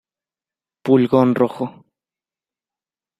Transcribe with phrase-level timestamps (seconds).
[0.83, 1.65] Pulgón rojo.